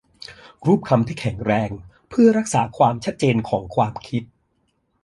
[0.65, 1.69] รูปคำที่แข็งแรง
[2.09, 4.23] เพื่อรักษาความชัดเจนของความคิด